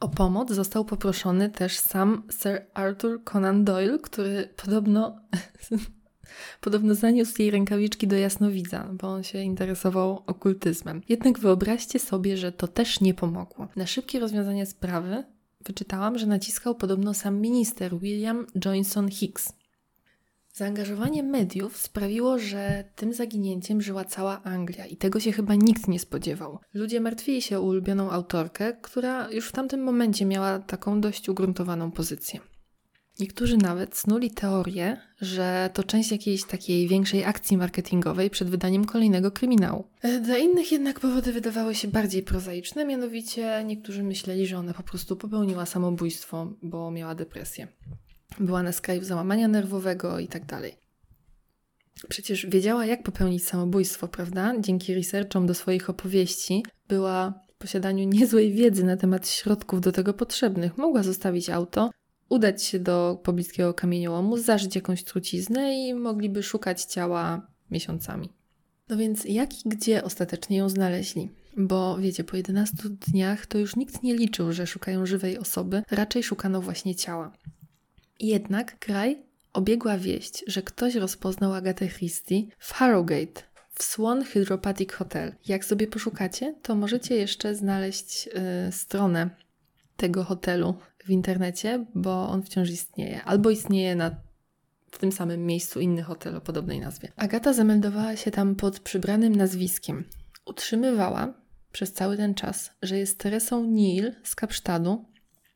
O 0.00 0.08
pomoc 0.08 0.52
został 0.52 0.84
poproszony 0.84 1.50
też 1.50 1.78
sam 1.78 2.22
Sir 2.30 2.66
Arthur 2.74 3.24
Conan 3.24 3.64
Doyle, 3.64 3.98
który 3.98 4.48
podobno, 4.56 5.20
podobno 6.60 6.94
zaniósł 6.94 7.42
jej 7.42 7.50
rękawiczki 7.50 8.06
do 8.06 8.16
jasnowidza, 8.16 8.88
bo 8.92 9.08
on 9.08 9.22
się 9.22 9.38
interesował 9.38 10.22
okultyzmem. 10.26 11.02
Jednak 11.08 11.38
wyobraźcie 11.38 11.98
sobie, 11.98 12.36
że 12.36 12.52
to 12.52 12.68
też 12.68 13.00
nie 13.00 13.14
pomogło. 13.14 13.68
Na 13.76 13.86
szybkie 13.86 14.20
rozwiązanie 14.20 14.66
sprawy 14.66 15.24
wyczytałam, 15.66 16.18
że 16.18 16.26
naciskał 16.26 16.74
podobno 16.74 17.14
sam 17.14 17.40
minister 17.40 17.98
William 17.98 18.46
Johnson 18.64 19.10
Hicks. 19.10 19.52
Zaangażowanie 20.52 21.22
mediów 21.22 21.76
sprawiło, 21.76 22.38
że 22.38 22.84
tym 22.96 23.12
zaginięciem 23.12 23.82
żyła 23.82 24.04
cała 24.04 24.42
Anglia 24.42 24.86
i 24.86 24.96
tego 24.96 25.20
się 25.20 25.32
chyba 25.32 25.54
nikt 25.54 25.88
nie 25.88 25.98
spodziewał. 25.98 26.58
Ludzie 26.74 27.00
martwili 27.00 27.42
się 27.42 27.58
o 27.58 27.62
ulubioną 27.62 28.10
autorkę, 28.10 28.72
która 28.82 29.30
już 29.30 29.48
w 29.48 29.52
tamtym 29.52 29.82
momencie 29.82 30.26
miała 30.26 30.58
taką 30.58 31.00
dość 31.00 31.28
ugruntowaną 31.28 31.90
pozycję. 31.90 32.40
Niektórzy 33.20 33.56
nawet 33.56 33.96
snuli 33.96 34.30
teorię, 34.30 34.96
że 35.20 35.70
to 35.74 35.84
część 35.84 36.10
jakiejś 36.10 36.44
takiej 36.44 36.88
większej 36.88 37.24
akcji 37.24 37.56
marketingowej 37.56 38.30
przed 38.30 38.50
wydaniem 38.50 38.84
kolejnego 38.84 39.30
kryminału. 39.30 39.84
Dla 40.22 40.38
innych 40.38 40.72
jednak 40.72 41.00
powody 41.00 41.32
wydawały 41.32 41.74
się 41.74 41.88
bardziej 41.88 42.22
prozaiczne, 42.22 42.84
mianowicie 42.84 43.64
niektórzy 43.66 44.02
myśleli, 44.02 44.46
że 44.46 44.58
ona 44.58 44.74
po 44.74 44.82
prostu 44.82 45.16
popełniła 45.16 45.66
samobójstwo, 45.66 46.52
bo 46.62 46.90
miała 46.90 47.14
depresję 47.14 47.68
była 48.40 48.62
na 48.62 48.72
skraju 48.72 49.04
załamania 49.04 49.48
nerwowego 49.48 50.18
i 50.18 50.28
tak 50.28 50.46
dalej. 50.46 50.76
Przecież 52.08 52.46
wiedziała, 52.46 52.86
jak 52.86 53.02
popełnić 53.02 53.44
samobójstwo, 53.44 54.08
prawda? 54.08 54.54
Dzięki 54.60 54.94
researchom 54.94 55.46
do 55.46 55.54
swoich 55.54 55.90
opowieści 55.90 56.62
była 56.88 57.34
w 57.54 57.58
posiadaniu 57.58 58.04
niezłej 58.08 58.52
wiedzy 58.52 58.84
na 58.84 58.96
temat 58.96 59.28
środków 59.28 59.80
do 59.80 59.92
tego 59.92 60.14
potrzebnych. 60.14 60.78
Mogła 60.78 61.02
zostawić 61.02 61.50
auto, 61.50 61.90
udać 62.34 62.62
się 62.62 62.78
do 62.78 63.20
pobliskiego 63.22 63.74
kamieniołomu, 63.74 64.36
zażyć 64.36 64.74
jakąś 64.74 65.04
truciznę 65.04 65.74
i 65.74 65.94
mogliby 65.94 66.42
szukać 66.42 66.84
ciała 66.84 67.46
miesiącami. 67.70 68.28
No 68.88 68.96
więc 68.96 69.24
jak 69.24 69.66
i 69.66 69.68
gdzie 69.68 70.04
ostatecznie 70.04 70.56
ją 70.56 70.68
znaleźli? 70.68 71.30
Bo 71.56 71.98
wiecie, 71.98 72.24
po 72.24 72.36
11 72.36 72.76
dniach 72.88 73.46
to 73.46 73.58
już 73.58 73.76
nikt 73.76 74.02
nie 74.02 74.14
liczył, 74.14 74.52
że 74.52 74.66
szukają 74.66 75.06
żywej 75.06 75.38
osoby, 75.38 75.82
raczej 75.90 76.22
szukano 76.22 76.60
właśnie 76.60 76.94
ciała. 76.94 77.32
Jednak 78.20 78.78
kraj 78.78 79.22
obiegła 79.52 79.98
wieść, 79.98 80.44
że 80.46 80.62
ktoś 80.62 80.94
rozpoznał 80.94 81.54
Agatę 81.54 81.88
Christie 81.88 82.42
w 82.58 82.72
Harrogate, 82.72 83.42
w 83.74 83.82
Swan 83.82 84.24
Hydropathic 84.24 84.92
Hotel. 84.92 85.34
Jak 85.48 85.64
sobie 85.64 85.86
poszukacie, 85.86 86.54
to 86.62 86.74
możecie 86.74 87.14
jeszcze 87.14 87.54
znaleźć 87.54 88.28
y, 88.68 88.72
stronę 88.72 89.30
tego 89.96 90.24
hotelu 90.24 90.74
w 91.04 91.10
internecie, 91.10 91.86
bo 91.94 92.28
on 92.28 92.42
wciąż 92.42 92.70
istnieje. 92.70 93.22
Albo 93.24 93.50
istnieje 93.50 93.96
na 93.96 94.16
w 94.90 94.98
tym 94.98 95.12
samym 95.12 95.46
miejscu 95.46 95.80
inny 95.80 96.02
hotel 96.02 96.36
o 96.36 96.40
podobnej 96.40 96.80
nazwie. 96.80 97.12
Agata 97.16 97.52
zameldowała 97.52 98.16
się 98.16 98.30
tam 98.30 98.54
pod 98.54 98.80
przybranym 98.80 99.36
nazwiskiem. 99.36 100.04
Utrzymywała 100.46 101.34
przez 101.72 101.92
cały 101.92 102.16
ten 102.16 102.34
czas, 102.34 102.70
że 102.82 102.98
jest 102.98 103.18
Teresą 103.18 103.64
Neil 103.66 104.12
z 104.22 104.34
Kapsztadu, 104.34 105.04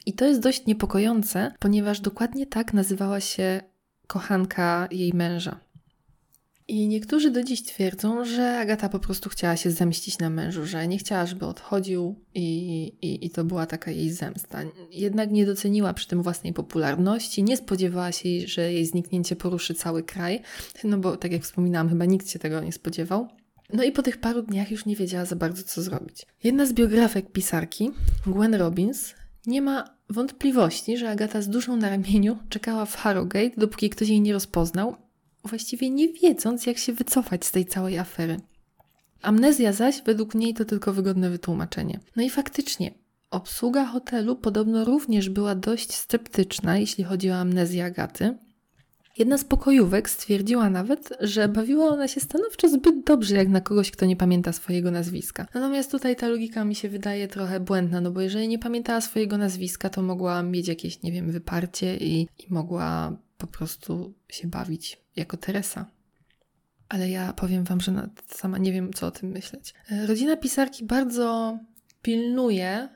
i 0.09 0.13
to 0.13 0.25
jest 0.25 0.41
dość 0.41 0.67
niepokojące, 0.67 1.53
ponieważ 1.59 2.01
dokładnie 2.01 2.47
tak 2.47 2.75
nazywała 2.75 3.21
się 3.21 3.61
kochanka 4.07 4.89
jej 4.91 5.13
męża. 5.15 5.61
I 6.69 6.89
niektórzy 6.89 7.31
do 7.31 7.43
dziś 7.43 7.63
twierdzą, 7.63 8.25
że 8.25 8.59
Agata 8.59 8.89
po 8.89 8.99
prostu 8.99 9.31
chciała 9.31 9.57
się 9.57 9.71
zemścić 9.71 10.19
na 10.19 10.31
mężu, 10.31 10.67
że 10.67 10.89
nie 10.89 10.99
chciała, 10.99 11.27
żeby 11.27 11.47
odchodził 11.47 12.15
i, 12.35 12.83
i, 13.03 13.27
i 13.27 13.31
to 13.31 13.45
była 13.45 13.67
taka 13.67 13.91
jej 13.91 14.11
zemsta. 14.11 14.59
Jednak 14.91 15.31
nie 15.31 15.47
doceniła 15.47 15.95
przy 15.95 16.09
tym 16.09 16.23
własnej 16.23 16.53
popularności, 16.53 17.43
nie 17.43 17.57
spodziewała 17.57 18.13
się, 18.13 18.29
że 18.47 18.73
jej 18.73 18.87
zniknięcie 18.87 19.37
poruszy 19.37 19.75
cały 19.75 20.03
kraj, 20.03 20.41
no 20.85 20.99
bo 20.99 21.17
tak 21.17 21.33
jak 21.33 21.43
wspominałam, 21.43 21.89
chyba 21.89 22.05
nikt 22.05 22.31
się 22.31 22.39
tego 22.39 22.61
nie 22.61 22.73
spodziewał. 22.73 23.29
No 23.73 23.85
i 23.85 23.93
po 23.93 24.03
tych 24.03 24.17
paru 24.17 24.43
dniach 24.43 24.71
już 24.71 24.87
nie 24.87 24.97
wiedziała 24.97 25.25
za 25.25 25.37
bardzo, 25.37 25.63
co 25.63 25.83
zrobić. 25.83 26.27
Jedna 26.45 26.67
z 26.67 26.73
biografek 26.73 27.33
pisarki, 27.33 27.91
Gwen 28.27 28.55
Robbins, 28.55 29.15
nie 29.47 29.63
ma 29.63 29.85
wątpliwości, 30.11 30.97
że 30.97 31.11
Agata 31.11 31.43
z 31.43 31.49
duszą 31.49 31.77
na 31.77 31.91
ramieniu 31.91 32.39
czekała 32.49 32.85
w 32.85 32.97
Harrogate, 32.97 33.51
dopóki 33.57 33.91
ktoś 33.91 34.09
jej 34.09 34.21
nie 34.21 34.33
rozpoznał, 34.33 34.97
właściwie 35.45 35.91
nie 35.91 36.13
wiedząc, 36.13 36.67
jak 36.67 36.79
się 36.79 36.93
wycofać 36.93 37.45
z 37.45 37.51
tej 37.51 37.67
całej 37.67 37.99
afery. 37.99 38.41
Amnezja 39.23 39.73
zaś 39.73 40.03
według 40.03 40.35
niej 40.35 40.55
to 40.55 40.65
tylko 40.65 40.93
wygodne 40.93 41.31
wytłumaczenie. 41.31 42.01
No 42.17 42.23
i 42.23 42.31
faktycznie, 42.31 42.95
obsługa 43.31 43.87
hotelu 43.87 44.37
podobno 44.37 44.85
również 44.85 45.29
była 45.29 45.55
dość 45.55 45.95
sceptyczna, 45.95 46.79
jeśli 46.79 47.05
chodzi 47.05 47.31
o 47.31 47.37
amnezję 47.37 47.85
Agaty, 47.85 48.39
Jedna 49.19 49.39
z 49.39 49.45
pokojówek 49.45 50.11
stwierdziła 50.11 50.71
nawet, 50.71 51.13
że 51.21 51.49
bawiła 51.49 51.87
ona 51.87 52.09
się 52.09 52.21
stanowczo 52.21 52.69
zbyt 52.69 53.05
dobrze 53.05 53.37
jak 53.37 53.49
na 53.49 53.61
kogoś, 53.61 53.91
kto 53.91 54.07
nie 54.07 54.17
pamięta 54.17 54.53
swojego 54.53 54.91
nazwiska. 54.91 55.47
Natomiast 55.55 55.91
tutaj 55.91 56.17
ta 56.17 56.29
logika 56.29 56.65
mi 56.65 56.75
się 56.75 56.89
wydaje 56.89 57.29
trochę 57.29 57.61
błędna, 57.61 58.01
no 58.01 58.11
bo 58.11 58.21
jeżeli 58.21 58.49
nie 58.49 58.59
pamiętała 58.59 59.01
swojego 59.01 59.39
nazwiska, 59.39 59.91
to 59.91 60.03
mogła 60.03 60.43
mieć 60.43 60.69
jakieś, 60.69 61.03
nie 61.03 61.13
wiem, 61.13 61.31
wyparcie 61.31 61.97
i, 61.97 62.21
i 62.21 62.47
mogła 62.49 63.17
po 63.39 63.47
prostu 63.47 64.15
się 64.29 64.49
bawić 64.49 64.99
jako 65.19 65.37
Teresa. 65.37 65.87
Ale 66.89 67.11
ja 67.11 67.33
powiem 67.33 67.65
Wam, 67.65 67.81
że 67.81 68.09
sama 68.27 68.59
nie 68.59 68.73
wiem, 68.73 68.93
co 68.93 69.07
o 69.07 69.11
tym 69.11 69.29
myśleć. 69.29 69.75
Rodzina 70.07 70.37
pisarki 70.37 70.85
bardzo 70.85 71.59
pilnuje 72.03 72.89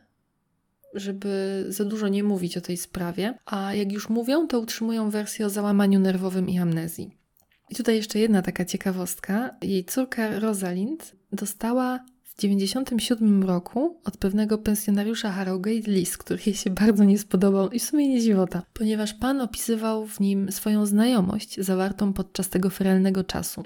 żeby 0.95 1.64
za 1.69 1.85
dużo 1.85 2.09
nie 2.09 2.25
mówić 2.25 2.57
o 2.57 2.61
tej 2.61 2.76
sprawie, 2.76 3.38
a 3.47 3.75
jak 3.75 3.93
już 3.93 4.09
mówią, 4.09 4.47
to 4.47 4.61
utrzymują 4.61 5.11
wersję 5.11 5.47
o 5.47 5.50
załamaniu 5.50 6.00
nerwowym 6.00 6.49
i 6.49 6.59
amnezji. 6.59 7.17
I 7.71 7.75
tutaj 7.75 7.97
jeszcze 7.97 8.19
jedna 8.19 8.43
taka 8.43 8.64
ciekawostka. 8.64 9.57
Jej 9.62 9.85
córka 9.85 10.38
Rosalind 10.38 11.17
dostała 11.33 12.05
w 12.36 12.40
97 12.40 13.42
roku 13.42 14.00
od 14.04 14.16
pewnego 14.16 14.58
pensjonariusza 14.58 15.32
Harrogate 15.32 15.90
list, 15.90 16.18
który 16.18 16.42
jej 16.46 16.54
się 16.54 16.70
bardzo 16.70 17.04
nie 17.04 17.18
spodobał 17.18 17.70
i 17.70 17.78
w 17.78 17.82
sumie 17.82 18.08
nie 18.08 18.20
dziwota, 18.20 18.62
ponieważ 18.72 19.14
pan 19.14 19.40
opisywał 19.40 20.06
w 20.06 20.20
nim 20.20 20.52
swoją 20.52 20.86
znajomość 20.86 21.60
zawartą 21.60 22.12
podczas 22.12 22.48
tego 22.48 22.70
feralnego 22.70 23.24
czasu. 23.24 23.64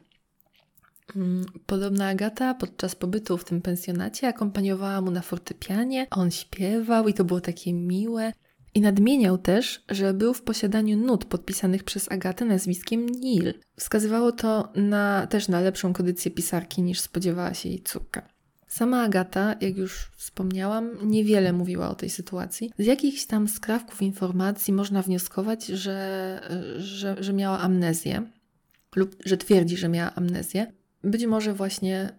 Mm, 1.17 1.47
podobna 1.67 2.09
Agata 2.09 2.55
podczas 2.55 2.95
pobytu 2.95 3.39
w 3.39 3.45
tym 3.45 3.63
pensjonacie 3.63 4.29
akompaniowała 4.29 5.01
mu 5.01 5.11
na 5.11 5.23
fortepianie, 5.23 6.07
on 6.11 6.31
śpiewał 6.31 7.09
i 7.09 7.15
to 7.15 7.25
było 7.25 7.41
takie 7.41 7.73
miłe. 7.73 8.33
I 8.75 8.81
nadmieniał 8.81 9.39
też, 9.39 9.85
że 9.89 10.15
był 10.15 10.35
w 10.35 10.43
posiadaniu 10.43 10.97
nut 10.97 11.25
podpisanych 11.25 11.85
przez 11.85 12.13
Agatę 12.13 12.45
nazwiskiem 12.45 13.07
Neil. 13.07 13.55
Wskazywało 13.77 14.33
to 14.33 14.73
na, 14.75 15.27
też 15.27 15.49
na 15.49 15.61
lepszą 15.61 15.93
kondycję 15.93 16.31
pisarki 16.31 16.83
niż 16.83 17.01
spodziewała 17.01 17.55
się 17.55 17.69
jej 17.69 17.83
córka. 17.83 18.36
Sama 18.77 19.03
Agata, 19.03 19.55
jak 19.61 19.77
już 19.77 20.11
wspomniałam, 20.17 21.11
niewiele 21.11 21.53
mówiła 21.53 21.89
o 21.91 21.95
tej 21.95 22.11
sytuacji. 22.11 22.73
Z 22.79 22.87
jakichś 22.87 23.27
tam 23.27 23.49
skrawków 23.49 24.03
informacji 24.03 24.73
można 24.73 25.03
wnioskować, 25.03 25.67
że, 25.67 26.41
że, 26.79 27.17
że 27.21 27.33
miała 27.33 27.59
amnezję 27.59 28.31
lub 28.97 29.17
że 29.25 29.37
twierdzi, 29.37 29.77
że 29.77 29.89
miała 29.89 30.15
amnezję. 30.15 30.73
Być 31.05 31.27
może 31.27 31.55
właśnie 31.55 32.19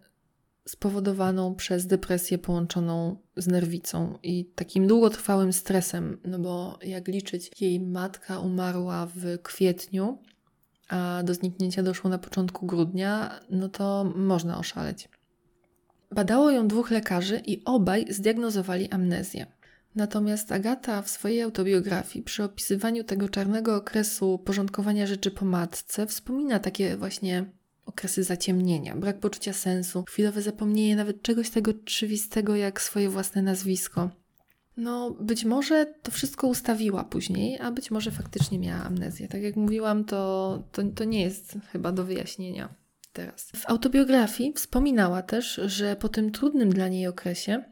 spowodowaną 0.67 1.55
przez 1.55 1.87
depresję 1.87 2.37
połączoną 2.37 3.17
z 3.35 3.47
nerwicą 3.47 4.17
i 4.23 4.45
takim 4.45 4.87
długotrwałym 4.87 5.53
stresem, 5.53 6.17
no 6.25 6.39
bo 6.39 6.79
jak 6.83 7.07
liczyć, 7.07 7.51
jej 7.61 7.79
matka 7.79 8.39
umarła 8.39 9.07
w 9.15 9.41
kwietniu, 9.43 10.17
a 10.89 11.21
do 11.23 11.33
zniknięcia 11.33 11.83
doszło 11.83 12.09
na 12.09 12.17
początku 12.17 12.65
grudnia, 12.65 13.39
no 13.49 13.69
to 13.69 14.11
można 14.15 14.57
oszaleć. 14.57 15.09
Badało 16.11 16.51
ją 16.51 16.67
dwóch 16.67 16.91
lekarzy 16.91 17.41
i 17.45 17.61
obaj 17.65 18.05
zdiagnozowali 18.09 18.89
amnezję. 18.89 19.45
Natomiast 19.95 20.51
Agata 20.51 21.01
w 21.01 21.09
swojej 21.09 21.41
autobiografii 21.41 22.25
przy 22.25 22.43
opisywaniu 22.43 23.03
tego 23.03 23.29
czarnego 23.29 23.75
okresu 23.75 24.39
porządkowania 24.45 25.07
rzeczy 25.07 25.31
po 25.31 25.45
matce 25.45 26.07
wspomina 26.07 26.59
takie 26.59 26.97
właśnie 26.97 27.45
okresy 27.85 28.23
zaciemnienia, 28.23 28.95
brak 28.95 29.19
poczucia 29.19 29.53
sensu, 29.53 30.03
chwilowe 30.07 30.41
zapomnienie 30.41 30.95
nawet 30.95 31.21
czegoś 31.21 31.49
tego 31.49 31.71
oczywistego 31.71 32.55
jak 32.55 32.81
swoje 32.81 33.09
własne 33.09 33.41
nazwisko. 33.41 34.09
No, 34.77 35.11
być 35.11 35.45
może 35.45 35.85
to 36.03 36.11
wszystko 36.11 36.47
ustawiła 36.47 37.03
później, 37.03 37.59
a 37.59 37.71
być 37.71 37.91
może 37.91 38.11
faktycznie 38.11 38.59
miała 38.59 38.83
amnezję. 38.83 39.27
Tak 39.27 39.41
jak 39.41 39.55
mówiłam, 39.55 40.05
to, 40.05 40.63
to, 40.71 40.83
to 40.95 41.03
nie 41.03 41.21
jest 41.21 41.57
chyba 41.71 41.91
do 41.91 42.03
wyjaśnienia 42.03 42.69
teraz. 43.17 43.51
W 43.55 43.69
autobiografii 43.69 44.53
wspominała 44.53 45.21
też, 45.21 45.61
że 45.65 45.95
po 45.95 46.09
tym 46.09 46.31
trudnym 46.31 46.69
dla 46.69 46.87
niej 46.87 47.07
okresie 47.07 47.63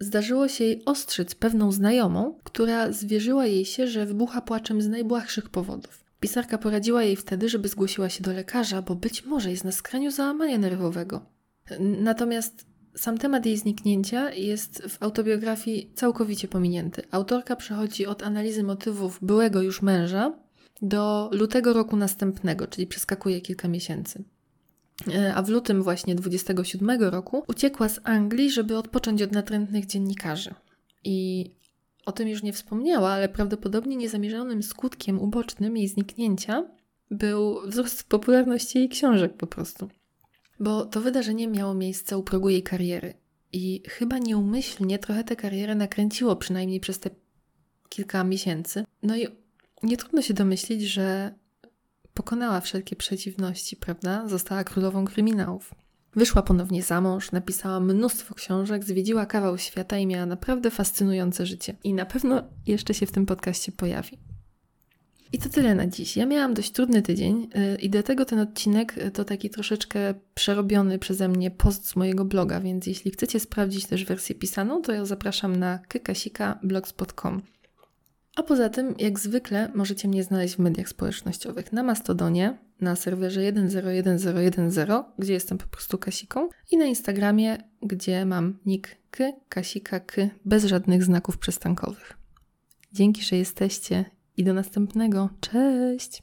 zdarzyło 0.00 0.48
się 0.48 0.64
jej 0.64 0.84
ostrzyc 0.84 1.34
pewną 1.34 1.72
znajomą, 1.72 2.38
która 2.44 2.92
zwierzyła 2.92 3.46
jej 3.46 3.64
się, 3.64 3.86
że 3.86 4.06
wybucha 4.06 4.40
płaczem 4.40 4.82
z 4.82 4.88
najbłahszych 4.88 5.48
powodów. 5.48 6.04
Pisarka 6.20 6.58
poradziła 6.58 7.02
jej 7.02 7.16
wtedy, 7.16 7.48
żeby 7.48 7.68
zgłosiła 7.68 8.08
się 8.08 8.22
do 8.22 8.32
lekarza, 8.32 8.82
bo 8.82 8.94
być 8.94 9.24
może 9.24 9.50
jest 9.50 9.64
na 9.64 9.72
skraniu 9.72 10.10
załamania 10.10 10.58
nerwowego. 10.58 11.20
Natomiast 11.80 12.66
sam 12.96 13.18
temat 13.18 13.46
jej 13.46 13.56
zniknięcia 13.56 14.30
jest 14.32 14.82
w 14.82 15.02
autobiografii 15.02 15.92
całkowicie 15.94 16.48
pominięty. 16.48 17.02
Autorka 17.10 17.56
przechodzi 17.56 18.06
od 18.06 18.22
analizy 18.22 18.62
motywów 18.62 19.18
byłego 19.22 19.62
już 19.62 19.82
męża 19.82 20.32
do 20.82 21.30
lutego 21.32 21.72
roku 21.72 21.96
następnego, 21.96 22.66
czyli 22.66 22.86
przeskakuje 22.86 23.40
kilka 23.40 23.68
miesięcy. 23.68 24.24
E, 25.14 25.34
a 25.34 25.42
w 25.42 25.48
lutym 25.48 25.82
właśnie 25.82 26.14
27 26.14 27.02
roku 27.02 27.42
uciekła 27.48 27.88
z 27.88 28.00
Anglii, 28.04 28.50
żeby 28.50 28.76
odpocząć 28.76 29.22
od 29.22 29.32
natrętnych 29.32 29.86
dziennikarzy. 29.86 30.54
I 31.04 31.50
o 32.06 32.12
tym 32.12 32.28
już 32.28 32.42
nie 32.42 32.52
wspomniała, 32.52 33.10
ale 33.10 33.28
prawdopodobnie 33.28 33.96
niezamierzonym 33.96 34.62
skutkiem 34.62 35.20
ubocznym 35.20 35.76
jej 35.76 35.88
zniknięcia 35.88 36.64
był 37.10 37.60
wzrost 37.66 38.04
popularności 38.08 38.78
jej 38.78 38.88
książek 38.88 39.36
po 39.36 39.46
prostu. 39.46 39.88
Bo 40.60 40.84
to 40.84 41.00
wydarzenie 41.00 41.48
miało 41.48 41.74
miejsce 41.74 42.18
u 42.18 42.22
progu 42.22 42.48
jej 42.48 42.62
kariery. 42.62 43.14
I 43.52 43.82
chyba 43.88 44.18
nieumyślnie 44.18 44.98
trochę 44.98 45.24
tę 45.24 45.36
karierę 45.36 45.74
nakręciło, 45.74 46.36
przynajmniej 46.36 46.80
przez 46.80 46.98
te 46.98 47.10
kilka 47.88 48.24
miesięcy. 48.24 48.84
No 49.02 49.16
i 49.16 49.26
nie 49.82 49.96
trudno 49.96 50.22
się 50.22 50.34
domyślić, 50.34 50.82
że 50.82 51.34
pokonała 52.16 52.60
wszelkie 52.60 52.96
przeciwności, 52.96 53.76
prawda? 53.76 54.28
Została 54.28 54.64
królową 54.64 55.04
kryminałów. 55.04 55.74
Wyszła 56.16 56.42
ponownie 56.42 56.82
za 56.82 57.00
mąż, 57.00 57.32
napisała 57.32 57.80
mnóstwo 57.80 58.34
książek, 58.34 58.84
zwiedziła 58.84 59.26
kawał 59.26 59.58
świata 59.58 59.98
i 59.98 60.06
miała 60.06 60.26
naprawdę 60.26 60.70
fascynujące 60.70 61.46
życie. 61.46 61.76
I 61.84 61.94
na 61.94 62.06
pewno 62.06 62.42
jeszcze 62.66 62.94
się 62.94 63.06
w 63.06 63.12
tym 63.12 63.26
podcaście 63.26 63.72
pojawi. 63.72 64.18
I 65.32 65.38
to 65.38 65.48
tyle 65.48 65.74
na 65.74 65.86
dziś. 65.86 66.16
Ja 66.16 66.26
miałam 66.26 66.54
dość 66.54 66.70
trudny 66.70 67.02
tydzień 67.02 67.48
y, 67.74 67.76
i 67.80 67.90
dlatego 67.90 68.24
ten 68.24 68.38
odcinek 68.38 68.98
y, 68.98 69.10
to 69.10 69.24
taki 69.24 69.50
troszeczkę 69.50 70.14
przerobiony 70.34 70.98
przeze 70.98 71.28
mnie 71.28 71.50
post 71.50 71.88
z 71.88 71.96
mojego 71.96 72.24
bloga, 72.24 72.60
więc 72.60 72.86
jeśli 72.86 73.10
chcecie 73.10 73.40
sprawdzić 73.40 73.86
też 73.86 74.04
wersję 74.04 74.34
pisaną, 74.34 74.82
to 74.82 74.92
ja 74.92 75.04
zapraszam 75.04 75.56
na 75.56 75.78
kykasika.blogspot.com. 75.78 77.42
A 78.36 78.42
poza 78.42 78.68
tym, 78.68 78.94
jak 78.98 79.18
zwykle, 79.18 79.70
możecie 79.74 80.08
mnie 80.08 80.24
znaleźć 80.24 80.56
w 80.56 80.58
mediach 80.58 80.88
społecznościowych 80.88 81.72
na 81.72 81.82
Mastodonie, 81.82 82.58
na 82.80 82.96
serwerze 82.96 83.52
101010, 83.52 84.74
gdzie 85.18 85.32
jestem 85.32 85.58
po 85.58 85.66
prostu 85.66 85.98
Kasiką, 85.98 86.48
i 86.70 86.76
na 86.76 86.84
Instagramie, 86.84 87.58
gdzie 87.82 88.24
mam 88.24 88.58
nick 88.66 88.96
k, 89.10 89.24
Kasika 89.48 90.00
k, 90.00 90.22
bez 90.44 90.64
żadnych 90.64 91.04
znaków 91.04 91.38
przystankowych. 91.38 92.16
Dzięki, 92.92 93.22
że 93.22 93.36
jesteście 93.36 94.04
i 94.36 94.44
do 94.44 94.54
następnego. 94.54 95.28
Cześć! 95.40 96.22